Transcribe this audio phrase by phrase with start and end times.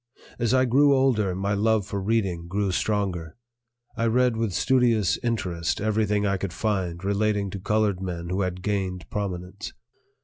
[0.39, 3.37] As I grew older, my love for reading grew stronger.
[3.95, 8.63] I read with studious interest everything I could find relating to colored men who had
[8.63, 9.73] gained prominence.